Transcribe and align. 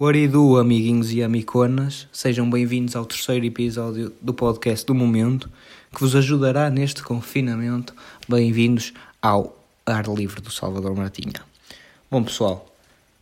Oridu, 0.00 0.56
amiguinhos 0.58 1.12
e 1.12 1.24
amiconas, 1.24 2.06
sejam 2.12 2.48
bem-vindos 2.48 2.94
ao 2.94 3.04
terceiro 3.04 3.44
episódio 3.44 4.14
do 4.22 4.32
podcast 4.32 4.86
do 4.86 4.94
Momento, 4.94 5.50
que 5.92 5.98
vos 5.98 6.14
ajudará 6.14 6.70
neste 6.70 7.02
confinamento. 7.02 7.92
Bem-vindos 8.28 8.94
ao 9.20 9.58
Ar 9.84 10.06
Livre 10.06 10.40
do 10.40 10.52
Salvador 10.52 10.94
Martinha. 10.94 11.42
Bom, 12.08 12.22
pessoal, 12.22 12.72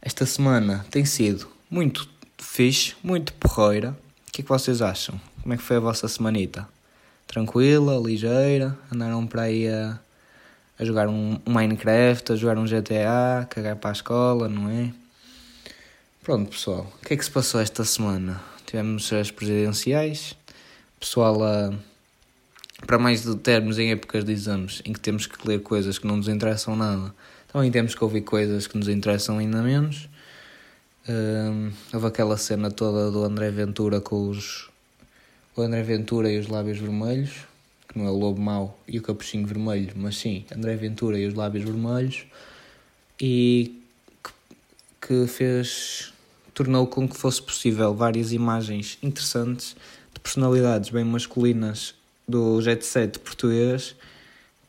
esta 0.02 0.26
semana 0.26 0.84
tem 0.90 1.06
sido 1.06 1.48
muito 1.70 2.06
fixe, 2.36 2.94
muito 3.02 3.32
porreira. 3.32 3.96
O 4.28 4.32
que 4.32 4.42
é 4.42 4.44
que 4.44 4.48
vocês 4.50 4.82
acham? 4.82 5.18
Como 5.40 5.54
é 5.54 5.56
que 5.56 5.62
foi 5.62 5.76
a 5.76 5.80
vossa 5.80 6.06
semanita? 6.08 6.68
Tranquila, 7.26 7.98
ligeira? 8.06 8.76
Andaram 8.92 9.26
para 9.26 9.44
aí 9.44 9.66
a, 9.66 9.98
a 10.78 10.84
jogar 10.84 11.08
um, 11.08 11.38
Minecraft, 11.46 12.32
a 12.32 12.36
jogar 12.36 12.58
um 12.58 12.66
GTA, 12.66 13.46
cagar 13.48 13.76
para 13.76 13.88
a 13.88 13.92
escola, 13.94 14.46
não 14.46 14.68
é? 14.68 14.92
Pronto, 16.26 16.50
pessoal, 16.50 16.92
o 17.00 17.06
que 17.06 17.14
é 17.14 17.16
que 17.16 17.24
se 17.24 17.30
passou 17.30 17.60
esta 17.60 17.84
semana? 17.84 18.42
Tivemos 18.66 19.12
as 19.12 19.30
presidenciais, 19.30 20.34
pessoal 20.98 21.40
a. 21.44 21.72
Para 22.84 22.98
mais 22.98 23.22
de 23.22 23.36
termos 23.36 23.78
em 23.78 23.92
épocas 23.92 24.24
de 24.24 24.32
exames 24.32 24.82
em 24.84 24.92
que 24.92 24.98
temos 24.98 25.28
que 25.28 25.46
ler 25.46 25.62
coisas 25.62 26.00
que 26.00 26.06
não 26.08 26.16
nos 26.16 26.26
interessam 26.26 26.74
nada, 26.74 27.14
também 27.46 27.70
temos 27.70 27.94
que 27.94 28.02
ouvir 28.02 28.22
coisas 28.22 28.66
que 28.66 28.76
nos 28.76 28.88
interessam 28.88 29.38
ainda 29.38 29.62
menos. 29.62 30.08
Um, 31.08 31.70
houve 31.94 32.08
aquela 32.08 32.36
cena 32.36 32.72
toda 32.72 33.08
do 33.08 33.22
André 33.22 33.52
Ventura 33.52 34.00
com 34.00 34.28
os. 34.28 34.68
O 35.54 35.62
André 35.62 35.84
Ventura 35.84 36.28
e 36.28 36.40
os 36.40 36.48
lábios 36.48 36.78
vermelhos, 36.78 37.34
que 37.88 37.96
não 37.96 38.04
é 38.04 38.10
o 38.10 38.16
lobo 38.18 38.40
mau 38.40 38.76
e 38.88 38.98
o 38.98 39.02
capuchinho 39.02 39.46
vermelho, 39.46 39.92
mas 39.94 40.16
sim, 40.16 40.44
André 40.52 40.74
Ventura 40.74 41.20
e 41.20 41.24
os 41.24 41.34
lábios 41.34 41.64
vermelhos, 41.64 42.24
e 43.20 43.80
que, 44.24 44.32
que 45.06 45.26
fez 45.28 46.15
tornou 46.56 46.86
com 46.86 47.06
que 47.06 47.14
fosse 47.14 47.42
possível 47.42 47.94
várias 47.94 48.32
imagens 48.32 48.96
interessantes 49.02 49.76
de 50.14 50.18
personalidades 50.18 50.88
bem 50.88 51.04
masculinas 51.04 51.94
do 52.26 52.62
jet 52.62 52.82
set 52.82 53.18
português 53.18 53.94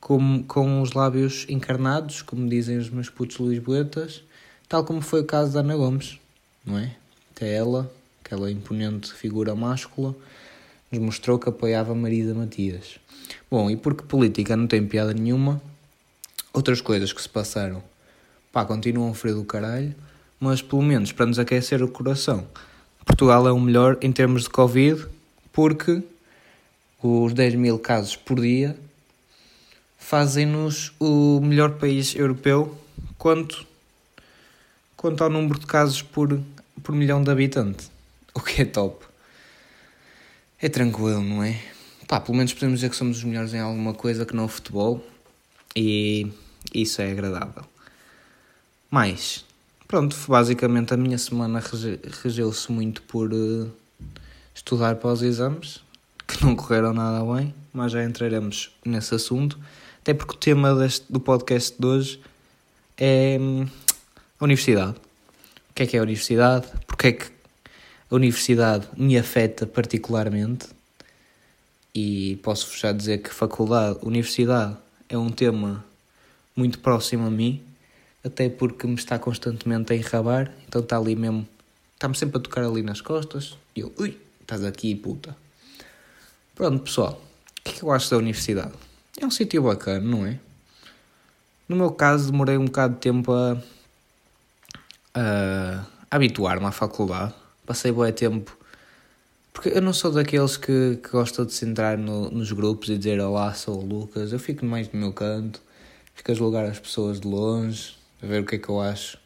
com, 0.01 0.43
com 0.43 0.81
os 0.81 0.91
lábios 0.91 1.45
encarnados, 1.47 2.21
como 2.21 2.49
dizem 2.49 2.77
os 2.77 2.89
meus 2.89 3.09
putos 3.09 3.37
lisboetas, 3.37 4.21
tal 4.67 4.83
como 4.83 4.99
foi 4.99 5.21
o 5.21 5.25
caso 5.25 5.53
da 5.53 5.61
Ana 5.61 5.77
Gomes, 5.77 6.19
não 6.65 6.77
é? 6.77 6.93
Até 7.33 7.53
ela, 7.53 7.89
aquela 8.21 8.51
imponente 8.51 9.13
figura 9.13 9.55
máscula, 9.55 10.13
nos 10.91 11.01
mostrou 11.01 11.39
que 11.39 11.47
apoiava 11.47 11.95
Marisa 11.95 12.33
Matias. 12.33 12.99
Bom, 13.49 13.71
e 13.71 13.77
porque 13.77 14.03
política 14.03 14.57
não 14.57 14.67
tem 14.67 14.85
piada 14.85 15.13
nenhuma, 15.13 15.61
outras 16.51 16.81
coisas 16.81 17.13
que 17.13 17.21
se 17.21 17.29
passaram, 17.29 17.81
pá, 18.51 18.65
continuam 18.65 19.13
frio 19.13 19.35
do 19.35 19.45
caralho, 19.45 19.95
mas 20.39 20.61
pelo 20.61 20.81
menos 20.81 21.11
para 21.11 21.25
nos 21.25 21.39
aquecer 21.39 21.81
o 21.83 21.87
coração. 21.87 22.47
Portugal 23.05 23.47
é 23.47 23.51
o 23.51 23.59
melhor 23.59 23.97
em 24.01 24.11
termos 24.11 24.43
de 24.43 24.49
Covid, 24.49 25.05
porque 25.51 26.03
os 27.01 27.33
10 27.33 27.55
mil 27.55 27.79
casos 27.79 28.15
por 28.15 28.39
dia 28.39 28.77
fazem-nos 29.97 30.93
o 30.99 31.39
melhor 31.41 31.71
país 31.71 32.15
europeu 32.15 32.77
quanto, 33.17 33.65
quanto 34.95 35.23
ao 35.23 35.29
número 35.29 35.59
de 35.59 35.65
casos 35.65 36.01
por, 36.01 36.39
por 36.83 36.95
milhão 36.95 37.23
de 37.23 37.31
habitantes. 37.31 37.91
O 38.37 38.39
que 38.39 38.61
é 38.61 38.65
top. 38.65 39.03
É 40.61 40.69
tranquilo, 40.69 41.23
não 41.23 41.41
é? 41.43 41.59
Pá, 42.07 42.19
pelo 42.19 42.37
menos 42.37 42.53
podemos 42.53 42.79
dizer 42.79 42.91
que 42.91 42.95
somos 42.95 43.17
os 43.17 43.23
melhores 43.23 43.51
em 43.51 43.59
alguma 43.59 43.95
coisa 43.95 44.27
que 44.27 44.35
não 44.35 44.45
o 44.45 44.47
futebol 44.47 45.03
e 45.75 46.31
isso 46.71 47.01
é 47.01 47.11
agradável. 47.11 47.63
Mais, 48.91 49.43
Pronto, 49.87 50.17
basicamente 50.27 50.93
a 50.93 50.97
minha 50.97 51.17
semana 51.17 51.63
regeu-se 52.21 52.69
muito 52.69 53.01
por 53.03 53.31
uh, 53.33 53.71
estudar 54.53 54.97
para 54.97 55.13
os 55.13 55.21
exames, 55.21 55.81
que 56.27 56.43
não 56.43 56.57
correram 56.57 56.93
nada 56.93 57.23
bem, 57.33 57.53
mas 57.71 57.93
já 57.93 58.03
entraremos 58.03 58.69
nesse 58.83 59.15
assunto. 59.15 59.57
Até 60.01 60.13
porque 60.13 60.33
o 60.33 60.37
tema 60.37 60.75
deste, 60.75 61.09
do 61.09 61.21
podcast 61.21 61.73
de 61.79 61.85
hoje 61.85 62.21
é 62.97 63.37
hum, 63.39 63.65
a 64.37 64.43
universidade. 64.43 64.97
O 65.69 65.73
que 65.73 65.83
é 65.83 65.85
que 65.87 65.95
é 65.95 65.99
a 66.01 66.03
universidade? 66.03 66.67
Porque 66.85 67.07
é 67.07 67.11
que 67.13 67.25
a 68.11 68.15
universidade 68.15 68.89
me 68.97 69.17
afeta 69.17 69.65
particularmente? 69.65 70.67
E 71.95 72.37
posso-vos 72.43 72.77
já 72.77 72.91
dizer 72.91 73.19
que 73.19 73.29
faculdade, 73.29 73.99
universidade, 74.01 74.75
é 75.07 75.17
um 75.17 75.29
tema 75.29 75.85
muito 76.57 76.79
próximo 76.79 77.25
a 77.25 77.31
mim 77.31 77.63
até 78.27 78.49
porque 78.49 78.87
me 78.87 78.95
está 78.95 79.17
constantemente 79.19 79.93
a 79.93 79.95
enrabar, 79.95 80.51
então 80.67 80.81
está 80.81 80.97
ali 80.97 81.15
mesmo, 81.15 81.47
está-me 81.93 82.15
sempre 82.15 82.37
a 82.37 82.41
tocar 82.41 82.63
ali 82.63 82.81
nas 82.81 83.01
costas, 83.01 83.57
e 83.75 83.81
eu, 83.81 83.93
ui, 83.97 84.17
estás 84.41 84.63
aqui, 84.63 84.95
puta. 84.95 85.35
Pronto, 86.55 86.83
pessoal, 86.83 87.21
o 87.59 87.63
que 87.63 87.71
é 87.71 87.73
que 87.73 87.83
eu 87.83 87.91
acho 87.91 88.09
da 88.09 88.17
universidade? 88.17 88.73
É 89.19 89.25
um 89.25 89.31
sítio 89.31 89.63
bacana, 89.63 90.05
não 90.05 90.25
é? 90.25 90.39
No 91.67 91.75
meu 91.75 91.91
caso, 91.91 92.31
demorei 92.31 92.57
um 92.57 92.65
bocado 92.65 92.93
de 92.93 92.99
tempo 93.01 93.33
a, 93.33 93.61
a, 95.13 95.85
habituar-me 96.09 96.65
à 96.65 96.71
faculdade. 96.71 97.33
Passei 97.65 97.91
bom 97.91 98.09
tempo. 98.11 98.57
Porque 99.51 99.69
eu 99.69 99.81
não 99.81 99.91
sou 99.91 100.11
daqueles 100.11 100.55
que, 100.55 100.97
que 101.03 101.09
gostam 101.09 101.45
de 101.45 101.53
se 101.53 101.65
entrar 101.65 101.97
no, 101.97 102.29
nos 102.29 102.51
grupos 102.51 102.89
e 102.89 102.97
dizer 102.97 103.19
Olá, 103.19 103.53
sou 103.53 103.81
o 103.81 103.85
Lucas. 103.85 104.31
Eu 104.31 104.39
fico 104.39 104.65
mais 104.65 104.89
no 104.93 104.99
meu 104.99 105.11
canto, 105.11 105.59
fico 106.15 106.31
a 106.31 106.35
julgar 106.35 106.63
as 106.63 106.79
pessoas 106.79 107.19
de 107.19 107.27
longe, 107.27 107.96
a 108.21 108.25
ver 108.25 108.41
o 108.41 108.45
que 108.45 108.55
é 108.55 108.57
que 108.59 108.69
eu 108.69 108.79
acho. 108.79 109.17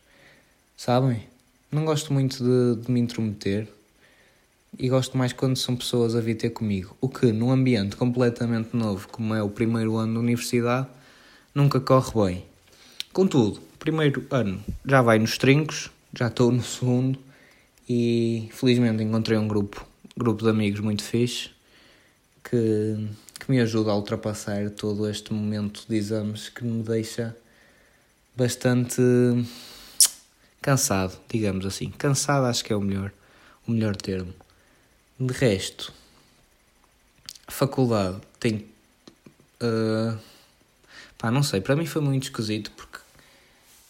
Sabem? 0.76 1.24
Não 1.72 1.86
gosto 1.86 2.12
muito 2.12 2.44
de, 2.44 2.84
de 2.84 2.92
me 2.92 3.00
intrometer 3.00 3.68
e 4.78 4.90
gosto 4.90 5.18
mais 5.18 5.34
quando 5.34 5.58
são 5.58 5.76
pessoas 5.76 6.16
a 6.16 6.22
vir 6.22 6.36
ter 6.36 6.50
comigo. 6.50 6.96
O 7.00 7.08
que, 7.08 7.32
num 7.32 7.52
ambiente 7.52 7.96
completamente 7.96 8.76
novo, 8.76 9.08
como 9.10 9.34
é 9.34 9.44
o 9.44 9.50
primeiro 9.50 9.98
ano 9.98 10.16
da 10.16 10.20
universidade, 10.20 10.88
nunca 11.54 11.80
corre 11.80 12.12
bem. 12.26 12.46
Contudo, 13.14 13.62
primeiro 13.80 14.26
ano 14.30 14.64
já 14.86 15.02
vai 15.02 15.20
nos 15.20 15.38
trincos, 15.38 15.90
já 16.18 16.28
estou 16.28 16.52
no 16.52 16.64
segundo 16.64 17.20
e 17.88 18.50
felizmente 18.52 19.04
encontrei 19.04 19.38
um 19.38 19.48
grupo, 19.48 19.86
grupo 20.16 20.44
de 20.44 20.50
amigos 20.50 20.80
muito 20.80 21.04
fixe 21.04 21.50
que, 22.44 23.08
que 23.40 23.50
me 23.50 23.60
ajuda 23.60 23.92
a 23.92 23.96
ultrapassar 23.96 24.70
todo 24.72 25.10
este 25.10 25.34
momento 25.34 25.84
de 25.88 25.96
exames 25.96 26.50
que 26.50 26.64
me 26.64 26.84
deixa 26.84 27.36
bastante 28.42 29.02
cansado, 30.60 31.16
digamos 31.30 31.64
assim. 31.64 31.92
Cansado 31.92 32.48
acho 32.48 32.64
que 32.66 32.74
é 32.74 32.76
o 32.76 32.82
melhor, 32.82 33.12
o 33.68 33.72
melhor 33.72 33.96
termo. 33.96 34.34
De 35.20 35.32
resto, 35.32 35.94
faculdade 37.48 38.20
tem. 38.40 38.66
Uh, 39.62 40.18
pá, 41.20 41.30
não 41.30 41.44
sei, 41.44 41.62
para 41.62 41.76
mim 41.76 41.86
foi 41.86 42.02
muito 42.02 42.24
esquisito 42.24 42.72
porque 42.72 42.98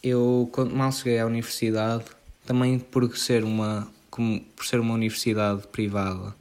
eu, 0.03 0.49
quando 0.51 0.75
mal 0.75 0.91
cheguei 0.91 1.17
à 1.19 1.25
universidade, 1.25 2.03
também 2.45 2.77
por 2.77 3.17
ser 3.17 3.45
uma, 3.45 3.87
como, 4.09 4.41
por 4.53 4.65
ser 4.65 4.81
uma 4.81 4.93
universidade 4.93 5.65
privada 5.67 6.35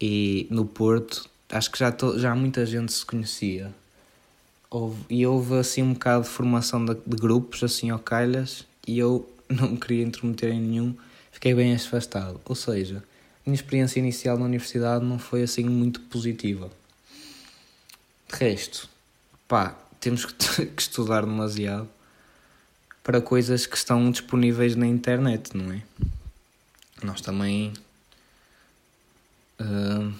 e 0.00 0.46
no 0.48 0.64
Porto, 0.64 1.28
acho 1.48 1.72
que 1.72 1.78
já, 1.80 1.90
to, 1.90 2.16
já 2.20 2.36
muita 2.36 2.64
gente 2.64 2.92
se 2.92 3.04
conhecia 3.04 3.74
houve, 4.70 5.04
e 5.10 5.26
houve 5.26 5.58
assim 5.58 5.82
um 5.82 5.92
bocado 5.92 6.24
de 6.24 6.30
formação 6.30 6.84
de, 6.84 6.94
de 6.94 7.16
grupos, 7.16 7.62
assim 7.62 7.90
ao 7.90 7.98
calhas, 7.98 8.64
e 8.86 8.98
eu 8.98 9.28
não 9.50 9.70
me 9.70 9.76
queria 9.76 10.04
intrometer 10.04 10.52
em 10.52 10.60
nenhum, 10.60 10.94
fiquei 11.32 11.54
bem 11.54 11.74
afastado. 11.74 12.40
Ou 12.44 12.54
seja, 12.54 12.98
a 12.98 13.50
minha 13.50 13.56
experiência 13.56 13.98
inicial 13.98 14.38
na 14.38 14.44
universidade 14.44 15.04
não 15.04 15.18
foi 15.18 15.42
assim 15.42 15.64
muito 15.64 16.00
positiva. 16.02 16.70
De 18.30 18.36
resto, 18.36 18.88
pá, 19.48 19.76
temos 19.98 20.24
que, 20.24 20.34
que 20.66 20.82
estudar 20.82 21.22
demasiado 21.22 21.88
para 23.02 23.20
coisas 23.20 23.66
que 23.66 23.76
estão 23.76 24.10
disponíveis 24.10 24.76
na 24.76 24.86
internet, 24.86 25.56
não 25.56 25.72
é? 25.72 25.82
Nós 27.02 27.20
também. 27.20 27.72
Uh, 29.58 30.12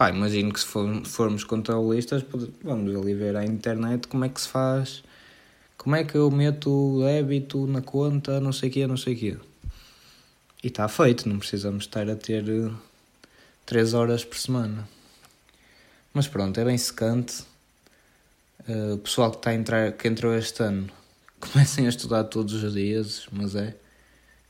Pá, 0.00 0.08
imagino 0.08 0.50
que 0.50 0.58
se 0.58 0.64
for, 0.64 1.04
formos 1.04 1.44
controlistas, 1.44 2.24
vamos 2.64 2.96
ali 2.96 3.12
ver 3.12 3.36
à 3.36 3.44
internet 3.44 4.08
como 4.08 4.24
é 4.24 4.30
que 4.30 4.40
se 4.40 4.48
faz, 4.48 5.04
como 5.76 5.94
é 5.94 6.02
que 6.04 6.14
eu 6.14 6.30
meto 6.30 6.70
o 6.70 7.04
débito 7.04 7.66
na 7.66 7.82
conta, 7.82 8.40
não 8.40 8.50
sei 8.50 8.70
o 8.70 8.72
quê, 8.72 8.86
não 8.86 8.96
sei 8.96 9.12
o 9.12 9.18
quê. 9.18 9.36
E 10.64 10.68
está 10.68 10.88
feito, 10.88 11.28
não 11.28 11.38
precisamos 11.38 11.84
estar 11.84 12.08
a 12.08 12.16
ter 12.16 12.46
3 13.66 13.92
eh, 13.92 13.96
horas 13.98 14.24
por 14.24 14.38
semana. 14.38 14.88
Mas 16.14 16.26
pronto, 16.26 16.58
é 16.58 16.64
bem 16.64 16.78
secante. 16.78 17.42
Uh, 18.66 18.94
o 18.94 18.98
pessoal 19.00 19.30
que, 19.30 19.36
está 19.36 19.50
a 19.50 19.54
entrar, 19.54 19.92
que 19.92 20.08
entrou 20.08 20.34
este 20.34 20.62
ano, 20.62 20.88
comecem 21.38 21.84
a 21.84 21.90
estudar 21.90 22.24
todos 22.24 22.54
os 22.54 22.72
dias, 22.72 23.26
mas 23.30 23.54
é, 23.54 23.76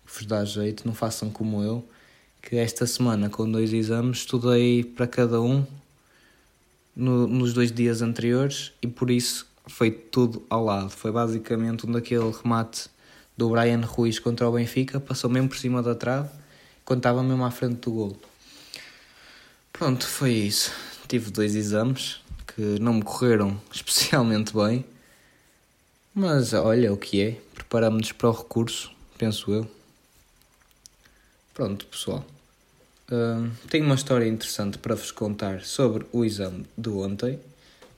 vos 0.07 0.25
dá 0.27 0.45
jeito, 0.45 0.87
não 0.87 0.95
façam 0.95 1.29
como 1.29 1.61
eu 1.61 1.85
que 2.43 2.57
esta 2.57 2.87
semana, 2.87 3.29
com 3.29 3.51
dois 3.51 3.73
exames, 3.73 4.19
estudei 4.19 4.83
para 4.85 5.07
cada 5.07 5.41
um 5.41 5.65
no, 6.97 7.27
nos 7.27 7.53
dois 7.53 7.71
dias 7.71 8.03
anteriores 8.03 8.73
e 8.83 8.87
por 8.87 9.11
isso 9.11 9.47
foi 9.67 9.91
tudo 9.91 10.45
ao 10.51 10.65
lado. 10.65 10.91
Foi 10.91 11.13
basicamente 11.13 11.87
um 11.87 11.93
daquele 11.93 12.31
remate 12.31 12.89
do 13.37 13.49
Brian 13.51 13.81
Ruiz 13.81 14.19
contra 14.19 14.49
o 14.49 14.53
Benfica, 14.53 15.01
passou 15.01 15.31
mesmo 15.31 15.49
por 15.49 15.59
cima 15.59 15.83
da 15.83 15.95
trave, 15.95 16.29
quando 16.85 16.99
estava 16.99 17.23
mesmo 17.23 17.45
à 17.45 17.51
frente 17.51 17.77
do 17.77 17.91
golo. 17.91 18.21
Pronto, 19.73 20.07
foi 20.07 20.33
isso. 20.33 20.73
Tive 21.09 21.31
dois 21.31 21.55
exames 21.55 22.21
que 22.47 22.79
não 22.81 22.95
me 22.95 23.03
correram 23.03 23.61
especialmente 23.73 24.53
bem, 24.55 24.85
mas 26.15 26.53
olha 26.53 26.93
o 26.93 26.97
que 26.97 27.23
é, 27.23 27.41
preparamos-nos 27.55 28.13
para 28.13 28.29
o 28.29 28.33
recurso, 28.33 28.91
penso 29.17 29.53
eu. 29.53 29.80
Pronto, 31.53 31.85
pessoal. 31.87 32.25
Uh, 33.11 33.51
tenho 33.69 33.85
uma 33.85 33.97
história 33.97 34.27
interessante 34.27 34.79
para 34.79 34.95
vos 34.95 35.11
contar 35.11 35.63
sobre 35.63 36.07
o 36.13 36.25
exame 36.25 36.65
de 36.79 36.89
ontem, 36.89 37.41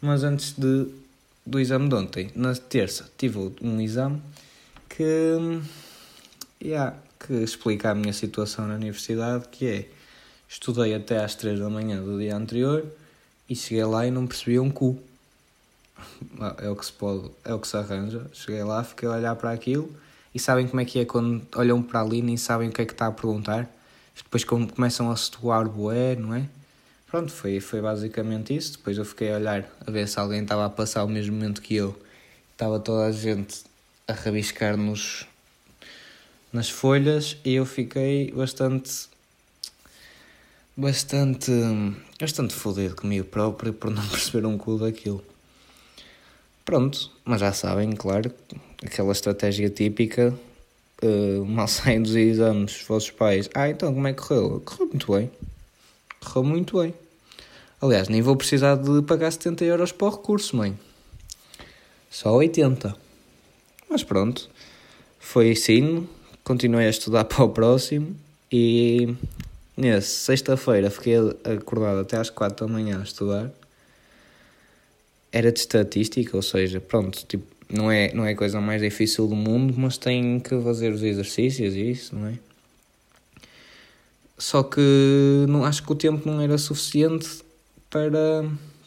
mas 0.00 0.24
antes 0.24 0.52
de, 0.52 0.88
do 1.44 1.60
exame 1.60 1.86
de 1.88 1.94
ontem, 1.94 2.30
na 2.34 2.54
terça, 2.54 3.10
tive 3.18 3.54
um 3.60 3.78
exame 3.78 4.22
que, 4.88 5.60
yeah, 6.62 6.96
que 7.20 7.34
explica 7.34 7.90
a 7.90 7.94
minha 7.94 8.14
situação 8.14 8.66
na 8.66 8.74
universidade, 8.74 9.46
que 9.48 9.66
é, 9.66 9.88
estudei 10.48 10.94
até 10.94 11.22
às 11.22 11.34
3 11.34 11.60
da 11.60 11.68
manhã 11.68 12.02
do 12.02 12.18
dia 12.18 12.34
anterior 12.34 12.86
e 13.48 13.54
cheguei 13.54 13.84
lá 13.84 14.06
e 14.06 14.10
não 14.10 14.26
percebi 14.26 14.58
um 14.58 14.70
cu. 14.70 14.98
É 16.58 16.70
o 16.70 16.74
que 16.74 16.86
se 16.86 16.92
pode, 16.92 17.30
é 17.44 17.52
o 17.52 17.58
que 17.58 17.68
se 17.68 17.76
arranja. 17.76 18.26
Cheguei 18.32 18.64
lá, 18.64 18.82
fiquei 18.82 19.08
a 19.08 19.12
olhar 19.12 19.36
para 19.36 19.52
aquilo 19.52 19.94
e 20.34 20.38
sabem 20.38 20.66
como 20.66 20.80
é 20.80 20.84
que 20.84 20.98
é 20.98 21.04
quando 21.04 21.46
olham 21.56 21.82
para 21.82 22.00
ali 22.00 22.22
nem 22.22 22.36
sabem 22.36 22.68
o 22.68 22.72
que 22.72 22.82
é 22.82 22.86
que 22.86 22.92
está 22.92 23.06
a 23.06 23.12
perguntar. 23.12 23.68
Depois 24.16 24.44
começam 24.44 25.10
a 25.10 25.16
situar 25.16 25.68
boé, 25.68 26.16
não 26.16 26.34
é? 26.34 26.46
Pronto, 27.06 27.30
foi, 27.30 27.60
foi 27.60 27.80
basicamente 27.80 28.54
isso. 28.54 28.72
Depois 28.78 28.96
eu 28.96 29.04
fiquei 29.04 29.32
a 29.32 29.36
olhar 29.36 29.68
a 29.86 29.90
ver 29.90 30.08
se 30.08 30.18
alguém 30.18 30.42
estava 30.42 30.64
a 30.64 30.70
passar 30.70 31.04
o 31.04 31.08
mesmo 31.08 31.34
momento 31.34 31.60
que 31.60 31.74
eu. 31.74 31.94
Estava 32.52 32.80
toda 32.80 33.06
a 33.06 33.12
gente 33.12 33.64
a 34.08 34.12
rabiscar 34.12 34.76
nos, 34.76 35.26
nas 36.52 36.70
folhas 36.70 37.36
e 37.44 37.54
eu 37.54 37.66
fiquei 37.66 38.30
bastante 38.32 39.08
bastante 40.74 41.52
bastante 42.18 42.54
fodido 42.54 42.96
comigo 42.96 43.26
próprio 43.26 43.72
por 43.74 43.90
não 43.90 44.04
perceber 44.08 44.46
um 44.46 44.56
cu 44.56 44.78
daquilo. 44.78 45.22
Pronto, 46.64 47.10
mas 47.24 47.40
já 47.40 47.52
sabem, 47.52 47.92
claro, 47.92 48.32
aquela 48.84 49.12
estratégia 49.12 49.68
típica, 49.70 50.34
uh, 51.02 51.44
mal 51.44 51.66
saem 51.68 52.02
dos 52.02 52.14
exames, 52.14 52.80
os 52.80 52.86
vossos 52.86 53.10
pais, 53.10 53.48
ah, 53.54 53.68
então 53.68 53.92
como 53.92 54.06
é 54.06 54.12
que 54.12 54.22
correu? 54.22 54.60
Correu 54.64 54.86
muito 54.88 55.12
bem. 55.12 55.30
Correu 56.20 56.44
muito 56.44 56.80
bem. 56.80 56.94
Aliás, 57.80 58.08
nem 58.08 58.22
vou 58.22 58.36
precisar 58.36 58.76
de 58.76 59.02
pagar 59.02 59.30
70 59.30 59.64
euros 59.64 59.92
para 59.92 60.06
o 60.06 60.10
recurso, 60.10 60.56
mãe. 60.56 60.78
Só 62.10 62.32
80. 62.34 62.94
Mas 63.88 64.04
pronto, 64.04 64.48
foi 65.18 65.52
assim, 65.52 66.08
continuei 66.44 66.86
a 66.86 66.90
estudar 66.90 67.24
para 67.26 67.44
o 67.44 67.48
próximo 67.48 68.16
e 68.50 69.14
nesse 69.76 70.08
sexta-feira 70.08 70.90
fiquei 70.90 71.16
acordado 71.44 72.00
até 72.00 72.16
às 72.16 72.30
4 72.30 72.66
da 72.66 72.72
manhã 72.72 73.00
a 73.00 73.02
estudar 73.02 73.50
era 75.32 75.50
de 75.50 75.60
estatística, 75.60 76.36
ou 76.36 76.42
seja, 76.42 76.78
pronto, 76.78 77.24
tipo, 77.26 77.44
não 77.72 77.90
é, 77.90 78.12
não 78.12 78.24
é 78.24 78.32
a 78.32 78.36
coisa 78.36 78.60
mais 78.60 78.82
difícil 78.82 79.26
do 79.26 79.34
mundo, 79.34 79.74
mas 79.76 79.96
tem 79.96 80.38
que 80.38 80.60
fazer 80.60 80.92
os 80.92 81.02
exercícios 81.02 81.74
e 81.74 81.90
isso, 81.90 82.14
não 82.14 82.28
é? 82.28 82.38
Só 84.36 84.62
que 84.62 84.80
não, 85.48 85.64
acho 85.64 85.82
que 85.82 85.92
o 85.92 85.94
tempo 85.94 86.28
não 86.28 86.40
era 86.40 86.58
suficiente 86.58 87.28
para, 87.88 88.44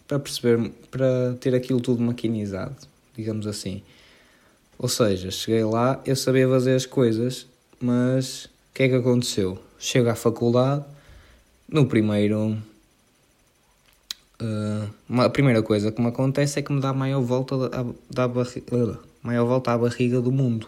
para 0.08 0.20
perceber, 0.20 0.70
para 0.92 1.36
ter 1.40 1.56
aquilo 1.56 1.80
tudo 1.80 2.02
maquinizado, 2.02 2.76
digamos 3.16 3.48
assim. 3.48 3.82
Ou 4.78 4.90
seja, 4.90 5.32
cheguei 5.32 5.64
lá, 5.64 6.02
eu 6.06 6.16
sabia 6.16 6.48
fazer 6.48 6.76
as 6.76 6.86
coisas, 6.86 7.48
mas 7.80 8.46
o 8.46 8.50
que 8.74 8.84
é 8.84 8.90
que 8.90 8.96
aconteceu? 8.96 9.58
Chego 9.80 10.10
à 10.10 10.16
faculdade, 10.16 10.84
no 11.70 11.86
primeiro 11.86 12.58
Uh, 14.42 15.22
a 15.22 15.30
primeira 15.30 15.64
coisa 15.64 15.92
que 15.92 16.02
me 16.02 16.08
acontece 16.08 16.60
é 16.60 16.62
que 16.62 16.74
me 16.74 16.82
dá 16.82 16.92
maior 16.94 17.22
volta, 17.22 17.56
a, 17.56 17.86
da 18.14 18.28
maior 19.24 19.46
volta 19.46 19.72
à 19.72 19.78
barriga 19.78 20.20
do 20.22 20.32
mundo. 20.32 20.68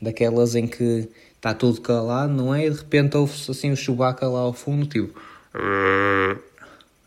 Daquelas 0.00 0.54
em 0.54 0.66
que 0.66 1.08
está 1.36 1.54
tudo 1.54 1.80
calado, 1.80 2.32
não 2.32 2.54
é? 2.54 2.66
E 2.66 2.70
de 2.70 2.76
repente 2.76 3.16
ouve-se 3.16 3.50
assim 3.50 3.72
o 3.72 3.76
chubaca 3.76 4.28
lá 4.28 4.40
ao 4.40 4.52
fundo, 4.52 4.86
tipo. 4.86 5.18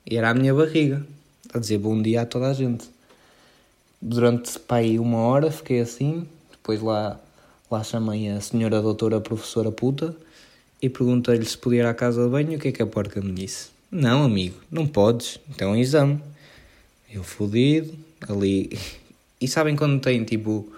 E 0.09 0.17
era 0.17 0.31
a 0.31 0.33
minha 0.33 0.53
barriga, 0.53 1.05
a 1.53 1.59
dizer 1.59 1.77
bom 1.77 2.01
dia 2.01 2.23
a 2.23 2.25
toda 2.25 2.49
a 2.49 2.53
gente. 2.53 2.89
Durante 4.01 4.57
pá, 4.59 4.77
aí 4.77 4.97
uma 4.97 5.19
hora 5.19 5.51
fiquei 5.51 5.81
assim, 5.81 6.27
depois 6.49 6.81
lá, 6.81 7.19
lá 7.69 7.83
chamei 7.83 8.29
a 8.29 8.41
senhora 8.41 8.81
doutora 8.81 9.21
professora 9.21 9.71
puta 9.71 10.15
e 10.81 10.89
perguntei-lhe 10.89 11.45
se 11.45 11.57
podia 11.57 11.81
ir 11.81 11.85
à 11.85 11.93
casa 11.93 12.23
de 12.23 12.29
banho 12.29 12.57
o 12.57 12.59
que 12.59 12.69
é 12.69 12.71
que 12.71 12.81
a 12.81 12.87
porca 12.87 13.21
me 13.21 13.33
disse. 13.33 13.78
Não, 13.91 14.23
amigo, 14.23 14.55
não 14.69 14.85
podes. 14.85 15.39
Então 15.49 15.69
é 15.69 15.71
um 15.71 15.75
exame. 15.75 16.21
Eu 17.11 17.23
fodido, 17.23 17.97
ali. 18.27 18.77
E 19.41 19.47
sabem 19.47 19.75
quando 19.75 19.99
têm 19.99 20.23
tipo 20.23 20.71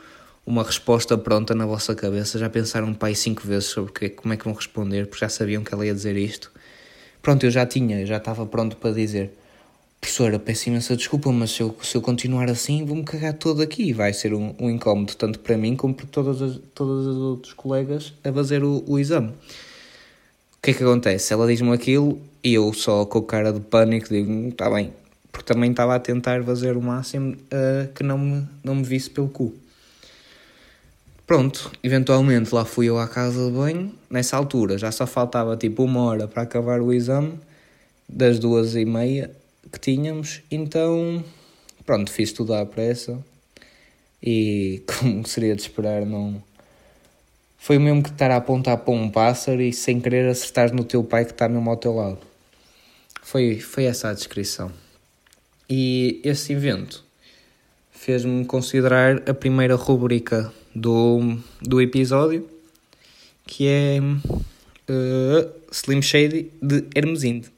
uma 0.46 0.64
resposta 0.64 1.18
pronta 1.18 1.54
na 1.54 1.66
vossa 1.66 1.94
cabeça? 1.94 2.40
Já 2.40 2.50
pensaram 2.50 2.94
pai 2.94 3.14
cinco 3.14 3.46
vezes 3.46 3.66
sobre 3.66 3.92
que, 3.92 4.10
como 4.10 4.34
é 4.34 4.38
que 4.38 4.46
vão 4.46 4.54
responder, 4.54 5.08
porque 5.08 5.26
já 5.26 5.30
sabiam 5.30 5.62
que 5.62 5.74
ela 5.74 5.86
ia 5.86 5.94
dizer 5.94 6.16
isto. 6.16 6.52
Pronto, 7.22 7.46
eu 7.46 7.52
já 7.52 7.66
tinha, 7.66 8.06
já 8.06 8.18
estava 8.18 8.46
pronto 8.46 8.78
para 8.78 8.94
dizer. 8.94 9.32
Professora, 10.00 10.40
peço 10.40 10.70
imensa 10.70 10.96
desculpa, 10.96 11.32
mas 11.32 11.52
se 11.52 11.62
eu, 11.62 11.78
se 11.84 11.96
eu 11.96 12.02
continuar 12.02 12.50
assim, 12.50 12.86
vou-me 12.86 13.04
cagar 13.04 13.34
todo 13.34 13.62
aqui. 13.62 13.92
Vai 13.92 14.14
ser 14.14 14.34
um, 14.34 14.56
um 14.58 14.70
incómodo, 14.70 15.14
tanto 15.16 15.38
para 15.40 15.58
mim 15.58 15.76
como 15.76 15.94
para 15.94 16.06
todas 16.06 16.42
as, 16.42 16.60
todos 16.74 17.06
os 17.06 17.18
outros 17.18 17.54
colegas 17.54 18.14
a 18.24 18.32
fazer 18.32 18.64
o, 18.64 18.84
o 18.88 18.98
exame. 18.98 19.28
O 19.28 20.62
que 20.64 20.72
é 20.72 20.74
que 20.74 20.84
acontece? 20.84 21.34
Ela 21.34 21.46
diz-me 21.46 21.72
aquilo 21.74 22.22
e 22.44 22.54
eu 22.54 22.72
só 22.74 23.06
com 23.06 23.22
cara 23.22 23.52
de 23.52 23.60
pânico 23.60 24.10
digo, 24.10 24.50
está 24.50 24.70
bem, 24.70 24.94
porque 25.32 25.54
também 25.54 25.72
estava 25.72 25.96
a 25.96 26.00
tentar 26.00 26.44
fazer 26.44 26.76
o 26.76 26.82
máximo 26.82 27.34
uh, 27.34 27.92
que 27.94 28.04
não 28.04 28.18
me, 28.18 28.48
não 28.64 28.76
me 28.76 28.84
visse 28.84 29.10
pelo 29.10 29.30
cu. 29.30 29.54
Pronto, 31.26 31.72
eventualmente 31.82 32.54
lá 32.54 32.66
fui 32.66 32.88
eu 32.88 33.00
à 33.00 33.08
casa 33.08 33.46
de 33.46 33.52
banho, 33.52 33.94
nessa 34.10 34.36
altura 34.36 34.78
já 34.78 34.92
só 34.92 35.08
faltava 35.08 35.56
tipo 35.56 35.84
uma 35.84 36.02
hora 36.02 36.28
para 36.28 36.44
acabar 36.44 36.82
o 36.82 36.92
exame, 36.92 37.40
das 38.08 38.38
duas 38.40 38.76
e 38.76 38.84
meia 38.84 39.32
que 39.72 39.80
tínhamos, 39.80 40.42
então 40.52 41.24
pronto, 41.86 42.12
fiz 42.12 42.34
tudo 42.34 42.54
à 42.54 42.66
pressa. 42.66 43.18
E 44.22 44.84
como 45.00 45.26
seria 45.26 45.56
de 45.56 45.62
esperar 45.62 46.06
não. 46.06 46.42
Foi 47.58 47.78
mesmo 47.78 48.04
que 48.04 48.10
estar 48.10 48.32
a 48.32 48.38
apontar 48.38 48.78
para 48.78 48.94
um 48.94 49.10
pássaro 49.10 49.62
e 49.62 49.72
sem 49.72 50.00
querer 50.00 50.28
acertar 50.30 50.74
no 50.74 50.84
teu 50.84 51.04
pai 51.04 51.26
que 51.26 51.32
está 51.32 51.48
mesmo 51.48 51.70
ao 51.70 51.78
teu 51.78 51.96
lado. 51.96 52.31
Foi, 53.32 53.62
foi 53.62 53.86
essa 53.86 54.10
a 54.10 54.14
descrição. 54.14 54.70
E 55.70 56.20
esse 56.22 56.52
evento 56.52 57.02
fez-me 57.90 58.44
considerar 58.44 59.22
a 59.26 59.34
primeira 59.34 59.76
rubrica 59.76 60.52
do, 60.76 61.38
do 61.62 61.80
episódio, 61.80 62.46
que 63.48 63.70
é 63.70 64.00
uh, 64.02 65.50
Slim 65.72 66.02
Shady 66.02 66.52
de 66.62 66.84
Hermesinde. 66.94 67.50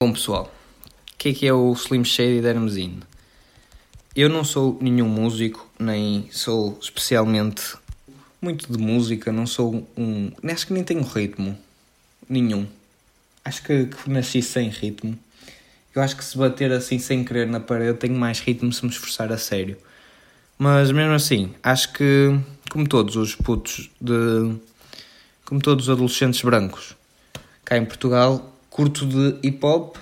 Bom 0.00 0.12
pessoal, 0.12 0.54
o 1.14 1.16
que 1.18 1.30
é 1.30 1.34
que 1.34 1.46
é 1.48 1.52
o 1.52 1.72
Slim 1.72 2.04
Shady 2.04 2.42
de 2.42 2.46
Hermesinde? 2.46 3.02
Eu 4.14 4.28
não 4.28 4.44
sou 4.44 4.78
nenhum 4.80 5.08
músico, 5.08 5.68
nem 5.80 6.30
sou 6.30 6.78
especialmente 6.80 7.74
muito 8.46 8.72
de 8.72 8.78
música, 8.78 9.32
não 9.32 9.44
sou 9.44 9.86
um. 9.96 10.30
Acho 10.44 10.68
que 10.68 10.72
nem 10.72 10.84
tenho 10.84 11.02
ritmo 11.02 11.58
nenhum. 12.28 12.64
Acho 13.44 13.62
que, 13.62 13.86
que 13.86 14.08
nasci 14.08 14.40
sem 14.40 14.68
ritmo. 14.68 15.18
Eu 15.92 16.00
acho 16.00 16.16
que 16.16 16.24
se 16.24 16.38
bater 16.38 16.70
assim 16.70 16.98
sem 16.98 17.24
querer 17.24 17.46
na 17.46 17.58
parede 17.58 17.98
tenho 17.98 18.14
mais 18.14 18.38
ritmo 18.38 18.72
se 18.72 18.84
me 18.84 18.90
esforçar 18.90 19.32
a 19.32 19.38
sério. 19.38 19.76
Mas 20.56 20.92
mesmo 20.92 21.12
assim, 21.12 21.52
acho 21.62 21.92
que, 21.92 22.38
como 22.70 22.88
todos 22.88 23.16
os 23.16 23.34
putos 23.34 23.90
de. 24.00 24.56
como 25.44 25.60
todos 25.60 25.88
os 25.88 25.90
adolescentes 25.90 26.40
brancos 26.42 26.94
cá 27.64 27.76
em 27.76 27.84
Portugal, 27.84 28.56
curto 28.70 29.04
de 29.04 29.38
hip 29.42 29.58
hop 29.64 29.96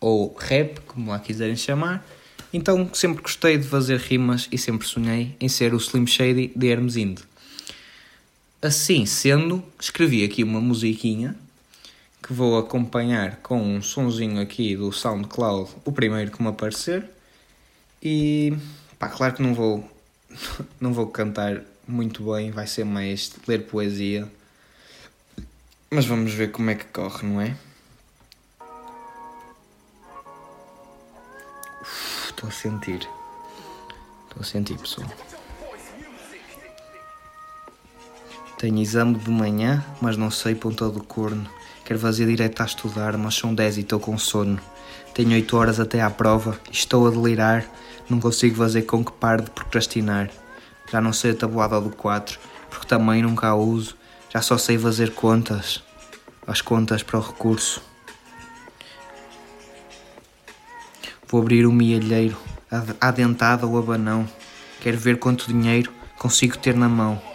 ou 0.00 0.34
rap, 0.38 0.80
como 0.86 1.10
lá 1.10 1.18
quiserem 1.18 1.54
chamar 1.54 2.02
então 2.52 2.90
sempre 2.92 3.22
gostei 3.22 3.56
de 3.56 3.66
fazer 3.66 3.98
rimas 3.98 4.46
e 4.52 4.58
sempre 4.58 4.86
sonhei 4.86 5.34
em 5.40 5.48
ser 5.48 5.72
o 5.72 5.78
Slim 5.78 6.06
Shady 6.06 6.52
de 6.54 6.66
Hermes 6.68 6.96
Inde. 6.96 7.22
Assim 8.62 9.04
sendo, 9.04 9.60
escrevi 9.80 10.22
aqui 10.22 10.44
uma 10.44 10.60
musiquinha 10.60 11.34
que 12.22 12.32
vou 12.32 12.56
acompanhar 12.56 13.38
com 13.38 13.60
um 13.60 13.82
sonzinho 13.82 14.40
aqui 14.40 14.76
do 14.76 14.92
SoundCloud, 14.92 15.68
o 15.84 15.90
primeiro 15.90 16.30
que 16.30 16.40
me 16.40 16.48
aparecer. 16.48 17.04
E 18.00 18.56
pá, 19.00 19.08
claro 19.08 19.34
que 19.34 19.42
não 19.42 19.52
vou 19.52 19.84
não 20.80 20.92
vou 20.92 21.08
cantar 21.08 21.60
muito 21.88 22.32
bem, 22.32 22.52
vai 22.52 22.68
ser 22.68 22.84
mais 22.84 23.32
ler 23.48 23.66
poesia. 23.66 24.30
Mas 25.90 26.06
vamos 26.06 26.32
ver 26.32 26.52
como 26.52 26.70
é 26.70 26.76
que 26.76 26.84
corre, 26.84 27.26
não 27.26 27.40
é? 27.40 27.56
Estou 32.28 32.48
a 32.48 32.52
sentir. 32.52 33.08
Estou 34.28 34.40
a 34.40 34.44
sentir, 34.44 34.78
pessoal. 34.78 35.31
Tenho 38.62 38.78
exame 38.78 39.18
de 39.18 39.28
manhã, 39.28 39.84
mas 40.00 40.16
não 40.16 40.30
sei 40.30 40.54
ponta 40.54 40.88
do 40.88 41.02
corno. 41.02 41.50
Quero 41.84 41.98
fazer 41.98 42.26
direto 42.26 42.62
a 42.62 42.64
estudar, 42.64 43.18
mas 43.18 43.34
são 43.34 43.52
10 43.52 43.78
e 43.78 43.80
estou 43.80 43.98
com 43.98 44.16
sono. 44.16 44.60
Tenho 45.12 45.32
8 45.32 45.56
horas 45.56 45.80
até 45.80 46.00
à 46.00 46.08
prova 46.08 46.56
e 46.70 46.72
estou 46.72 47.08
a 47.08 47.10
delirar. 47.10 47.66
Não 48.08 48.20
consigo 48.20 48.54
fazer 48.54 48.82
com 48.82 49.04
que 49.04 49.10
pare 49.10 49.42
de 49.42 49.50
procrastinar. 49.50 50.30
Já 50.88 51.00
não 51.00 51.12
sei 51.12 51.32
a 51.32 51.34
tabuada 51.34 51.80
do 51.80 51.90
4, 51.90 52.38
porque 52.70 52.86
também 52.86 53.20
nunca 53.20 53.48
a 53.48 53.56
uso. 53.56 53.96
Já 54.32 54.40
só 54.40 54.56
sei 54.56 54.78
fazer 54.78 55.12
contas. 55.12 55.82
As 56.46 56.60
contas 56.60 57.02
para 57.02 57.18
o 57.18 57.20
recurso. 57.20 57.82
Vou 61.26 61.42
abrir 61.42 61.66
um 61.66 61.72
mielheiro, 61.72 62.36
adentado 63.00 63.68
ou 63.68 63.76
abanão. 63.76 64.24
Quero 64.80 64.98
ver 64.98 65.18
quanto 65.18 65.48
dinheiro 65.48 65.92
consigo 66.16 66.56
ter 66.56 66.76
na 66.76 66.88
mão. 66.88 67.31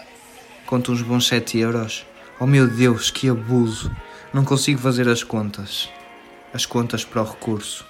Conto 0.67 0.91
uns 0.91 1.01
bons 1.01 1.25
7 1.25 1.59
euros. 1.59 2.05
Oh 2.38 2.45
meu 2.45 2.67
Deus, 2.67 3.09
que 3.09 3.29
abuso! 3.29 3.89
Não 4.33 4.43
consigo 4.43 4.81
fazer 4.81 5.07
as 5.07 5.24
contas. 5.24 5.89
As 6.53 6.65
contas 6.65 7.05
para 7.05 7.21
o 7.21 7.25
recurso. 7.25 7.86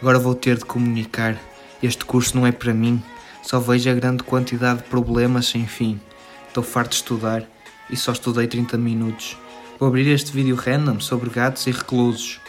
Agora 0.00 0.18
vou 0.18 0.34
ter 0.34 0.56
de 0.56 0.64
comunicar. 0.64 1.38
Este 1.82 2.06
curso 2.06 2.34
não 2.34 2.46
é 2.46 2.52
para 2.52 2.72
mim. 2.72 3.02
Só 3.42 3.60
vejo 3.60 3.90
a 3.90 3.94
grande 3.94 4.22
quantidade 4.22 4.78
de 4.82 4.88
problemas 4.88 5.44
sem 5.44 5.66
fim. 5.66 6.00
Estou 6.48 6.64
farto 6.64 6.92
de 6.92 6.96
estudar 6.96 7.44
e 7.90 7.96
só 7.98 8.12
estudei 8.12 8.46
30 8.46 8.78
minutos. 8.78 9.36
Vou 9.78 9.90
abrir 9.90 10.08
este 10.08 10.32
vídeo 10.32 10.56
random 10.56 11.00
sobre 11.00 11.28
gatos 11.28 11.66
e 11.66 11.70
reclusos. 11.70 12.40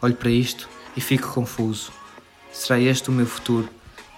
Olho 0.00 0.16
para 0.16 0.30
isto 0.30 0.66
e 0.96 1.00
fico 1.02 1.30
confuso. 1.30 1.92
Será 2.50 2.80
este 2.80 3.10
o 3.10 3.12
meu 3.12 3.26
futuro 3.26 3.68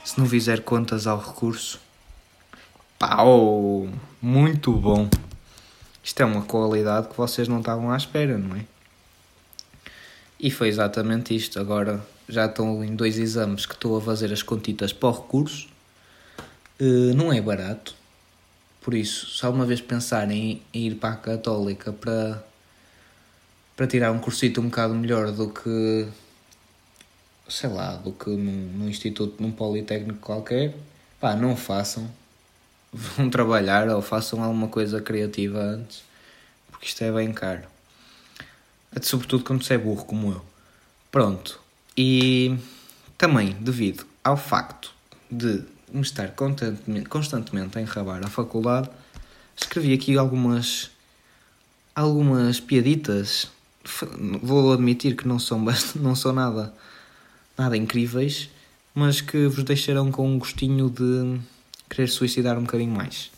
se 0.05 0.17
não 0.17 0.27
fizer 0.27 0.61
contas 0.61 1.09
ao 1.09 1.19
recurso? 1.19 1.84
Pau! 3.07 3.87
Muito 4.23 4.73
bom! 4.73 5.11
Isto 6.03 6.23
é 6.23 6.25
uma 6.25 6.41
qualidade 6.41 7.09
que 7.09 7.15
vocês 7.15 7.47
não 7.47 7.59
estavam 7.59 7.91
à 7.91 7.99
espera, 7.99 8.39
não 8.39 8.57
é? 8.57 8.65
E 10.41 10.51
foi 10.51 10.69
exatamente 10.69 11.37
isto. 11.37 11.61
Agora 11.61 12.03
já 12.27 12.47
estão 12.47 12.83
em 12.83 12.97
dois 12.97 13.19
exames 13.19 13.67
que 13.67 13.75
estou 13.75 13.99
a 13.99 14.01
fazer 14.01 14.33
as 14.33 14.43
contitas 14.43 14.91
para 14.91 15.11
o 15.11 15.13
recurso. 15.13 15.69
Uh, 16.81 17.13
não 17.15 17.31
é 17.31 17.43
barato. 17.43 17.95
Por 18.81 18.95
isso, 18.95 19.37
se 19.37 19.45
alguma 19.45 19.67
vez 19.67 19.83
pensarem 19.83 20.63
em 20.73 20.87
ir 20.87 20.95
para 20.95 21.11
a 21.11 21.17
Católica 21.17 21.93
para, 21.93 22.43
para 23.77 23.87
tirar 23.87 24.13
um 24.13 24.19
cursito 24.19 24.63
um 24.63 24.71
bocado 24.71 24.95
melhor 24.95 25.31
do 25.31 25.51
que 25.51 26.09
sei 27.51 27.69
lá, 27.69 27.97
do 27.97 28.13
que 28.13 28.31
num, 28.31 28.79
num 28.79 28.89
instituto, 28.89 29.43
num 29.43 29.53
politécnico 29.53 30.21
qualquer, 30.21 30.75
pá, 31.21 31.37
não 31.37 31.55
façam 31.55 32.11
vão 32.95 33.29
trabalhar 33.29 33.89
ou 33.89 34.01
façam 34.01 34.43
alguma 34.43 34.69
coisa 34.69 35.01
criativa 35.01 35.59
antes, 35.59 36.05
porque 36.71 36.87
isto 36.87 37.03
é 37.03 37.11
bem 37.11 37.33
caro. 37.33 37.63
Sobretudo 39.03 39.43
quando 39.43 39.65
você 39.65 39.75
é 39.75 39.79
burro 39.79 40.05
como 40.05 40.31
eu. 40.31 40.45
Pronto. 41.11 41.61
E 41.97 42.57
também 43.19 43.57
devido 43.61 44.07
ao 44.23 44.37
facto 44.37 44.95
de 45.29 45.65
me 45.93 46.03
estar 46.03 46.35
constantemente, 47.09 47.79
a 47.79 47.81
enrabar 47.81 48.25
a 48.25 48.29
faculdade, 48.29 48.89
escrevi 49.57 49.93
aqui 49.93 50.17
algumas 50.17 50.91
algumas 51.95 52.61
piaditas. 52.61 53.49
Vou 54.43 54.73
admitir 54.73 55.17
que 55.17 55.27
não 55.27 55.39
são, 55.39 55.65
não 55.97 56.15
são 56.15 56.33
nada, 56.33 56.73
nada 57.59 57.77
incríveis, 57.77 58.49
mas 58.95 59.21
que 59.21 59.47
vos 59.47 59.65
deixarão 59.65 60.11
com 60.11 60.29
um 60.29 60.39
gostinho 60.39 60.89
de 60.89 61.41
querer 61.89 62.09
suicidar 62.09 62.59
um 62.59 62.63
bocadinho 62.63 62.93
mais. 62.93 63.31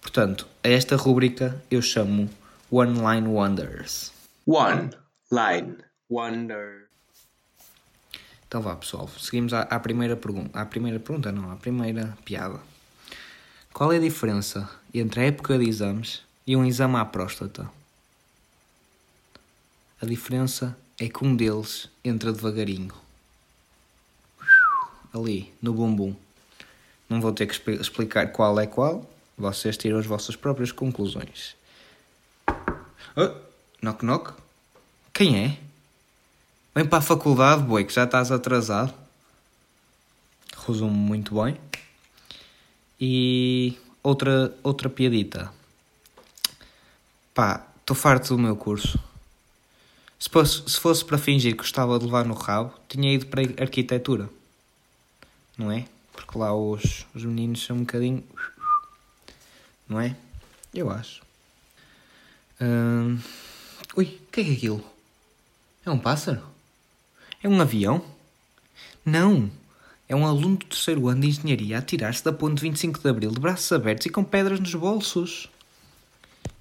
Portanto, 0.00 0.46
a 0.62 0.68
esta 0.68 0.96
rúbrica 0.96 1.62
eu 1.70 1.80
chamo 1.80 2.28
One 2.70 2.94
Line 2.94 3.28
Wonders. 3.28 4.12
One 4.46 4.90
Line 5.30 5.76
Wonder. 6.10 6.88
Então 8.46 8.60
vá 8.60 8.76
pessoal, 8.76 9.08
seguimos 9.18 9.54
à, 9.54 9.62
à 9.62 9.80
primeira 9.80 10.16
pergunta. 10.16 10.58
À 10.58 10.66
primeira 10.66 11.00
pergunta 11.00 11.32
não, 11.32 11.50
à 11.50 11.56
primeira 11.56 12.16
piada. 12.24 12.60
Qual 13.72 13.92
é 13.92 13.96
a 13.96 14.00
diferença 14.00 14.68
entre 14.92 15.20
a 15.20 15.24
época 15.24 15.58
de 15.58 15.66
exames 15.66 16.22
e 16.46 16.54
um 16.54 16.64
exame 16.64 16.96
à 16.96 17.04
próstata? 17.04 17.70
A 20.00 20.04
diferença 20.04 20.76
é 20.98 21.08
que 21.08 21.24
um 21.24 21.34
deles 21.34 21.88
entra 22.04 22.32
devagarinho. 22.32 22.92
Ali, 25.14 25.54
no 25.62 25.72
bumbum. 25.72 26.14
Não 27.12 27.20
vou 27.20 27.30
ter 27.30 27.46
que 27.46 27.70
explicar 27.72 28.32
qual 28.32 28.58
é 28.58 28.66
qual. 28.66 29.06
Vocês 29.36 29.76
tiram 29.76 29.98
as 29.98 30.06
vossas 30.06 30.34
próprias 30.34 30.72
conclusões. 30.72 31.54
Oh, 33.14 33.34
knock 33.82 34.02
knock. 34.02 34.32
Quem 35.12 35.44
é? 35.44 35.58
Vem 36.74 36.86
para 36.86 37.00
a 37.00 37.02
faculdade, 37.02 37.64
boi, 37.64 37.84
que 37.84 37.92
já 37.92 38.04
estás 38.04 38.32
atrasado. 38.32 38.94
Resumo 40.66 40.94
muito 40.94 41.34
bem. 41.34 41.58
E 42.98 43.78
outra, 44.02 44.56
outra 44.62 44.88
piadita. 44.88 45.52
Pá, 47.34 47.66
estou 47.78 47.94
farto 47.94 48.34
do 48.34 48.42
meu 48.42 48.56
curso. 48.56 48.98
Se 50.18 50.30
fosse, 50.30 50.62
se 50.66 50.80
fosse 50.80 51.04
para 51.04 51.18
fingir 51.18 51.52
que 51.52 51.58
gostava 51.58 51.98
de 51.98 52.06
levar 52.06 52.24
no 52.24 52.32
rabo, 52.32 52.72
tinha 52.88 53.12
ido 53.12 53.26
para 53.26 53.42
a 53.42 53.62
arquitetura. 53.64 54.30
Não 55.58 55.70
é? 55.70 55.84
Porque 56.12 56.38
lá 56.38 56.54
os, 56.54 57.06
os 57.14 57.24
meninos 57.24 57.64
são 57.64 57.76
um 57.76 57.80
bocadinho. 57.80 58.22
Não 59.88 60.00
é? 60.00 60.16
Eu 60.74 60.90
acho. 60.90 61.22
Hum... 62.60 63.18
Ui, 63.96 64.04
o 64.04 64.30
que 64.30 64.40
é, 64.40 64.44
que 64.44 64.50
é 64.50 64.52
aquilo? 64.54 64.84
É 65.84 65.90
um 65.90 65.98
pássaro? 65.98 66.42
É 67.42 67.48
um 67.48 67.60
avião? 67.60 68.02
Não! 69.04 69.50
É 70.08 70.14
um 70.14 70.26
aluno 70.26 70.56
do 70.56 70.66
terceiro 70.66 71.08
ano 71.08 71.22
de 71.22 71.28
engenharia 71.28 71.78
a 71.78 71.82
tirar-se 71.82 72.24
da 72.24 72.32
ponte 72.32 72.60
25 72.62 73.00
de 73.00 73.08
Abril 73.08 73.30
de 73.30 73.40
braços 73.40 73.70
abertos 73.72 74.06
e 74.06 74.10
com 74.10 74.22
pedras 74.22 74.60
nos 74.60 74.74
bolsos. 74.74 75.50